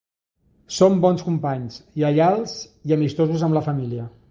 Són 0.77 0.95
bons 1.03 1.21
companys, 1.27 1.77
lleials 2.03 2.57
i 2.91 2.97
amistosos 2.99 3.47
amb 3.49 3.59
la 3.61 3.67
família. 3.71 4.11